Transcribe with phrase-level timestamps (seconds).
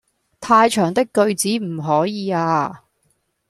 [0.39, 2.85] 太長的句子唔可以呀